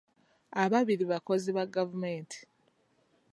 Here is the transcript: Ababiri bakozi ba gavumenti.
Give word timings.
Ababiri 0.63 1.05
bakozi 1.11 1.49
ba 1.55 1.65
gavumenti. 1.73 2.37